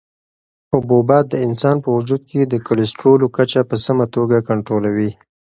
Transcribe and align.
حبوبات 0.71 1.25
د 1.29 1.35
انسان 1.47 1.75
په 1.83 1.89
وجود 1.97 2.21
کې 2.29 2.41
د 2.45 2.55
کلسترولو 2.67 3.25
کچه 3.37 3.61
په 3.69 3.75
سمه 3.85 4.05
توګه 4.15 4.37
کنټرولوي. 4.49 5.11